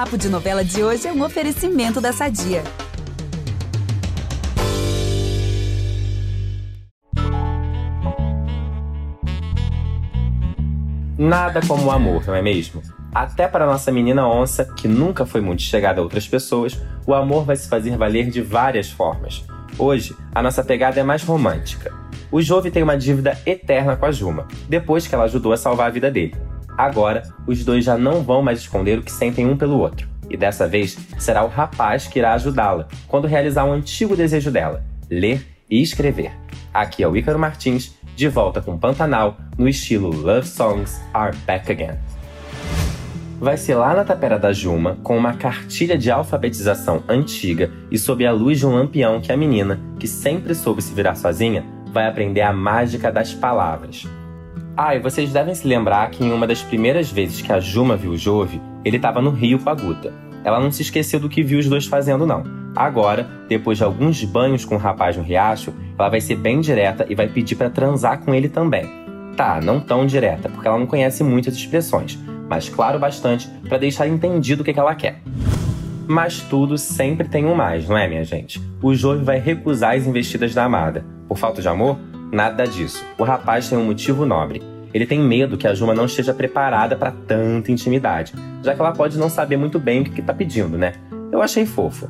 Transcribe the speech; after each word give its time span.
Papo 0.00 0.16
de 0.16 0.30
Novela 0.30 0.64
de 0.64 0.82
hoje 0.82 1.06
é 1.06 1.12
um 1.12 1.22
oferecimento 1.22 2.00
da 2.00 2.10
Sadia. 2.10 2.64
Nada 11.18 11.60
como 11.68 11.84
o 11.84 11.90
amor, 11.90 12.26
não 12.26 12.34
é 12.34 12.40
mesmo? 12.40 12.80
Até 13.14 13.46
para 13.46 13.66
nossa 13.66 13.92
menina 13.92 14.26
onça, 14.26 14.64
que 14.64 14.88
nunca 14.88 15.26
foi 15.26 15.42
muito 15.42 15.60
chegada 15.60 16.00
a 16.00 16.02
outras 16.02 16.26
pessoas, 16.26 16.80
o 17.06 17.12
amor 17.12 17.44
vai 17.44 17.56
se 17.56 17.68
fazer 17.68 17.94
valer 17.98 18.30
de 18.30 18.40
várias 18.40 18.90
formas. 18.90 19.44
Hoje, 19.78 20.16
a 20.34 20.42
nossa 20.42 20.64
pegada 20.64 20.98
é 20.98 21.02
mais 21.02 21.22
romântica. 21.22 21.92
O 22.32 22.40
Jove 22.40 22.70
tem 22.70 22.82
uma 22.82 22.96
dívida 22.96 23.38
eterna 23.44 23.96
com 23.96 24.06
a 24.06 24.10
Juma, 24.10 24.48
depois 24.66 25.06
que 25.06 25.14
ela 25.14 25.24
ajudou 25.24 25.52
a 25.52 25.58
salvar 25.58 25.88
a 25.88 25.90
vida 25.90 26.10
dele. 26.10 26.48
Agora, 26.80 27.24
os 27.46 27.62
dois 27.62 27.84
já 27.84 27.98
não 27.98 28.22
vão 28.22 28.40
mais 28.40 28.60
esconder 28.60 28.98
o 28.98 29.02
que 29.02 29.12
sentem 29.12 29.46
um 29.46 29.54
pelo 29.54 29.78
outro. 29.78 30.08
E 30.30 30.36
dessa 30.36 30.66
vez 30.66 30.96
será 31.18 31.44
o 31.44 31.48
rapaz 31.48 32.06
que 32.06 32.18
irá 32.18 32.32
ajudá-la 32.32 32.88
quando 33.06 33.26
realizar 33.26 33.66
um 33.66 33.72
antigo 33.72 34.16
desejo 34.16 34.50
dela: 34.50 34.82
ler 35.10 35.46
e 35.68 35.82
escrever. 35.82 36.32
Aqui 36.72 37.02
é 37.02 37.06
o 37.08 37.14
Ícaro 37.14 37.38
Martins, 37.38 37.94
de 38.16 38.28
volta 38.28 38.62
com 38.62 38.78
Pantanal, 38.78 39.36
no 39.58 39.68
estilo 39.68 40.08
Love 40.08 40.48
Songs 40.48 40.98
Are 41.12 41.36
Back 41.46 41.70
Again. 41.70 41.98
Vai 43.38 43.58
ser 43.58 43.74
lá 43.74 43.94
na 43.94 44.04
tapera 44.04 44.38
da 44.38 44.50
Juma, 44.50 44.96
com 45.02 45.18
uma 45.18 45.34
cartilha 45.34 45.98
de 45.98 46.10
alfabetização 46.10 47.02
antiga 47.06 47.70
e 47.90 47.98
sob 47.98 48.24
a 48.24 48.32
luz 48.32 48.58
de 48.58 48.66
um 48.66 48.74
lampião 48.74 49.20
que 49.20 49.30
a 49.30 49.36
menina, 49.36 49.78
que 49.98 50.08
sempre 50.08 50.54
soube 50.54 50.80
se 50.80 50.94
virar 50.94 51.14
sozinha, 51.14 51.62
vai 51.92 52.06
aprender 52.06 52.40
a 52.40 52.54
mágica 52.54 53.12
das 53.12 53.34
palavras. 53.34 54.08
Ah, 54.82 54.96
e 54.96 54.98
vocês 54.98 55.30
devem 55.30 55.54
se 55.54 55.68
lembrar 55.68 56.08
que 56.10 56.24
em 56.24 56.32
uma 56.32 56.46
das 56.46 56.62
primeiras 56.62 57.12
vezes 57.12 57.42
que 57.42 57.52
a 57.52 57.60
Juma 57.60 57.96
viu 57.96 58.12
o 58.12 58.16
Jove, 58.16 58.62
ele 58.82 58.96
estava 58.96 59.20
no 59.20 59.28
rio 59.28 59.58
com 59.58 59.68
a 59.68 59.74
Guta. 59.74 60.10
Ela 60.42 60.58
não 60.58 60.72
se 60.72 60.80
esqueceu 60.80 61.20
do 61.20 61.28
que 61.28 61.42
viu 61.42 61.58
os 61.58 61.68
dois 61.68 61.84
fazendo, 61.84 62.26
não. 62.26 62.44
Agora, 62.74 63.28
depois 63.46 63.76
de 63.76 63.84
alguns 63.84 64.24
banhos 64.24 64.64
com 64.64 64.76
o 64.76 64.78
rapaz 64.78 65.18
no 65.18 65.22
riacho, 65.22 65.74
ela 65.98 66.08
vai 66.08 66.18
ser 66.18 66.36
bem 66.36 66.62
direta 66.62 67.04
e 67.10 67.14
vai 67.14 67.28
pedir 67.28 67.56
para 67.56 67.68
transar 67.68 68.20
com 68.20 68.34
ele 68.34 68.48
também. 68.48 68.86
Tá, 69.36 69.60
não 69.60 69.80
tão 69.80 70.06
direta, 70.06 70.48
porque 70.48 70.66
ela 70.66 70.78
não 70.78 70.86
conhece 70.86 71.22
muitas 71.22 71.54
expressões, 71.56 72.18
mas 72.48 72.70
claro 72.70 72.98
bastante 72.98 73.50
para 73.68 73.76
deixar 73.76 74.08
entendido 74.08 74.62
o 74.62 74.64
que, 74.64 74.72
que 74.72 74.80
ela 74.80 74.94
quer. 74.94 75.20
Mas 76.08 76.40
tudo 76.40 76.78
sempre 76.78 77.28
tem 77.28 77.44
um 77.44 77.54
mais, 77.54 77.86
não 77.86 77.98
é, 77.98 78.08
minha 78.08 78.24
gente? 78.24 78.58
O 78.80 78.94
Jove 78.94 79.22
vai 79.22 79.38
recusar 79.38 79.94
as 79.94 80.06
investidas 80.06 80.54
da 80.54 80.64
amada. 80.64 81.04
Por 81.28 81.36
falta 81.36 81.60
de 81.60 81.68
amor? 81.68 81.98
Nada 82.32 82.64
disso. 82.64 83.04
O 83.18 83.24
rapaz 83.24 83.68
tem 83.68 83.76
um 83.76 83.84
motivo 83.84 84.24
nobre. 84.24 84.69
Ele 84.92 85.06
tem 85.06 85.20
medo 85.20 85.56
que 85.56 85.66
a 85.66 85.74
Juma 85.74 85.94
não 85.94 86.06
esteja 86.06 86.34
preparada 86.34 86.96
para 86.96 87.10
tanta 87.10 87.70
intimidade, 87.70 88.32
já 88.62 88.74
que 88.74 88.80
ela 88.80 88.92
pode 88.92 89.18
não 89.18 89.28
saber 89.30 89.56
muito 89.56 89.78
bem 89.78 90.00
o 90.00 90.04
que 90.04 90.20
está 90.20 90.34
pedindo, 90.34 90.76
né? 90.76 90.94
Eu 91.30 91.40
achei 91.40 91.64
fofo. 91.64 92.08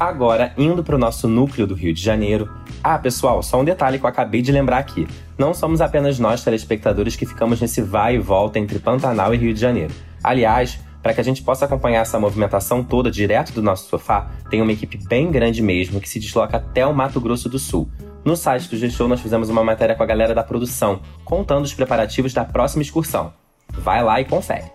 Agora, 0.00 0.52
indo 0.56 0.84
para 0.84 0.94
o 0.94 0.98
nosso 0.98 1.26
núcleo 1.26 1.66
do 1.66 1.74
Rio 1.74 1.92
de 1.92 2.00
Janeiro. 2.00 2.48
Ah, 2.82 2.96
pessoal, 2.98 3.42
só 3.42 3.60
um 3.60 3.64
detalhe 3.64 3.98
que 3.98 4.04
eu 4.04 4.08
acabei 4.08 4.40
de 4.40 4.52
lembrar 4.52 4.78
aqui. 4.78 5.08
Não 5.36 5.52
somos 5.52 5.80
apenas 5.80 6.20
nós, 6.20 6.44
telespectadores, 6.44 7.16
que 7.16 7.26
ficamos 7.26 7.60
nesse 7.60 7.82
vai 7.82 8.14
e 8.14 8.18
volta 8.18 8.60
entre 8.60 8.78
Pantanal 8.78 9.34
e 9.34 9.36
Rio 9.36 9.52
de 9.52 9.60
Janeiro. 9.60 9.92
Aliás, 10.22 10.78
para 11.02 11.12
que 11.12 11.20
a 11.20 11.24
gente 11.24 11.42
possa 11.42 11.64
acompanhar 11.64 12.02
essa 12.02 12.18
movimentação 12.18 12.84
toda 12.84 13.10
direto 13.10 13.52
do 13.52 13.62
nosso 13.62 13.88
sofá, 13.88 14.30
tem 14.48 14.62
uma 14.62 14.72
equipe 14.72 14.98
bem 15.08 15.30
grande 15.30 15.62
mesmo 15.62 16.00
que 16.00 16.08
se 16.08 16.20
desloca 16.20 16.56
até 16.56 16.86
o 16.86 16.94
Mato 16.94 17.20
Grosso 17.20 17.48
do 17.48 17.58
Sul. 17.58 17.90
No 18.28 18.36
site 18.36 18.68
do 18.68 18.76
G-Show 18.76 19.08
nós 19.08 19.22
fizemos 19.22 19.48
uma 19.48 19.64
matéria 19.64 19.94
com 19.94 20.02
a 20.02 20.06
galera 20.06 20.34
da 20.34 20.42
produção, 20.42 21.00
contando 21.24 21.64
os 21.64 21.72
preparativos 21.72 22.34
da 22.34 22.44
próxima 22.44 22.82
excursão. 22.82 23.32
Vai 23.72 24.04
lá 24.04 24.20
e 24.20 24.26
confere. 24.26 24.66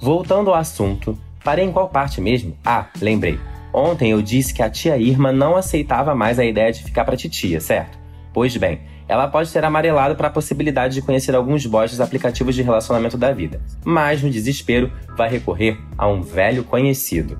Voltando 0.00 0.48
ao 0.48 0.56
assunto, 0.56 1.14
parei 1.44 1.66
em 1.66 1.70
qual 1.70 1.90
parte 1.90 2.18
mesmo? 2.18 2.56
Ah, 2.64 2.86
lembrei. 3.02 3.38
Ontem 3.74 4.12
eu 4.12 4.22
disse 4.22 4.54
que 4.54 4.62
a 4.62 4.70
tia 4.70 4.96
Irma 4.96 5.32
não 5.32 5.54
aceitava 5.54 6.14
mais 6.14 6.38
a 6.38 6.46
ideia 6.46 6.72
de 6.72 6.82
ficar 6.82 7.04
pra 7.04 7.14
titia, 7.14 7.60
certo? 7.60 7.98
Pois 8.32 8.56
bem, 8.56 8.80
ela 9.06 9.28
pode 9.28 9.50
ser 9.50 9.62
amarelada 9.66 10.14
para 10.14 10.28
a 10.28 10.30
possibilidade 10.30 10.94
de 10.94 11.02
conhecer 11.02 11.34
alguns 11.34 11.66
bots 11.66 12.00
aplicativos 12.00 12.54
de 12.54 12.62
relacionamento 12.62 13.18
da 13.18 13.32
vida, 13.32 13.60
mas 13.84 14.22
no 14.22 14.30
desespero 14.30 14.90
vai 15.14 15.28
recorrer 15.28 15.78
a 15.98 16.08
um 16.08 16.22
velho 16.22 16.64
conhecido. 16.64 17.38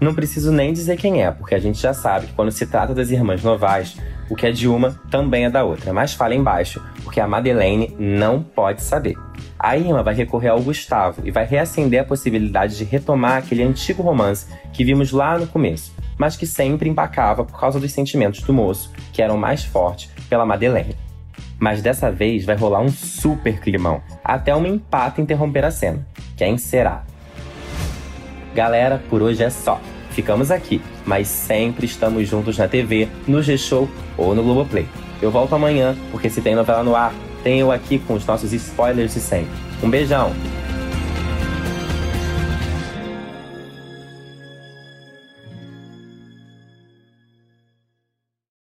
Não 0.00 0.14
preciso 0.14 0.52
nem 0.52 0.72
dizer 0.72 0.96
quem 0.96 1.22
é, 1.22 1.30
porque 1.30 1.54
a 1.54 1.58
gente 1.58 1.80
já 1.80 1.92
sabe 1.92 2.28
que 2.28 2.32
quando 2.32 2.50
se 2.50 2.66
trata 2.66 2.94
das 2.94 3.10
irmãs 3.10 3.42
Novais, 3.42 3.96
o 4.30 4.36
que 4.36 4.46
é 4.46 4.52
de 4.52 4.68
uma 4.68 4.92
também 5.10 5.44
é 5.44 5.50
da 5.50 5.64
outra, 5.64 5.92
mas 5.92 6.14
fala 6.14 6.36
embaixo, 6.36 6.80
porque 7.02 7.20
a 7.20 7.26
Madeleine 7.26 7.94
não 7.98 8.42
pode 8.42 8.80
saber. 8.80 9.16
A 9.58 9.76
Irma 9.76 10.04
vai 10.04 10.14
recorrer 10.14 10.48
ao 10.48 10.62
Gustavo 10.62 11.20
e 11.24 11.32
vai 11.32 11.44
reacender 11.44 12.00
a 12.00 12.04
possibilidade 12.04 12.78
de 12.78 12.84
retomar 12.84 13.38
aquele 13.38 13.64
antigo 13.64 14.02
romance 14.02 14.46
que 14.72 14.84
vimos 14.84 15.10
lá 15.10 15.36
no 15.36 15.48
começo, 15.48 15.92
mas 16.16 16.36
que 16.36 16.46
sempre 16.46 16.88
empacava 16.88 17.44
por 17.44 17.58
causa 17.58 17.80
dos 17.80 17.92
sentimentos 17.92 18.40
do 18.42 18.52
moço, 18.52 18.92
que 19.12 19.20
eram 19.20 19.36
mais 19.36 19.64
fortes 19.64 20.08
pela 20.28 20.46
Madeleine. 20.46 20.96
Mas 21.58 21.82
dessa 21.82 22.10
vez 22.10 22.44
vai 22.44 22.56
rolar 22.56 22.80
um 22.80 22.88
super 22.88 23.60
climão, 23.60 24.00
até 24.24 24.54
um 24.54 24.64
empate 24.64 25.20
interromper 25.20 25.64
a 25.64 25.70
cena. 25.70 26.06
Quem 26.36 26.56
será? 26.56 27.04
Galera, 28.54 29.02
por 29.10 29.22
hoje 29.22 29.42
é 29.42 29.50
só. 29.50 29.80
Ficamos 30.10 30.50
aqui, 30.50 30.80
mas 31.06 31.28
sempre 31.28 31.86
estamos 31.86 32.28
juntos 32.28 32.58
na 32.58 32.68
TV, 32.68 33.08
no 33.26 33.42
G-Show 33.42 33.88
ou 34.16 34.34
no 34.34 34.42
Globoplay. 34.42 34.86
Eu 35.22 35.30
volto 35.30 35.54
amanhã, 35.54 35.96
porque 36.10 36.28
se 36.28 36.40
tem 36.40 36.54
novela 36.54 36.82
no 36.82 36.96
ar, 36.96 37.14
tem 37.42 37.60
eu 37.60 37.70
aqui 37.70 37.98
com 37.98 38.14
os 38.14 38.26
nossos 38.26 38.52
spoilers 38.52 39.14
de 39.14 39.20
sempre. 39.20 39.50
Um 39.82 39.88
beijão! 39.88 40.32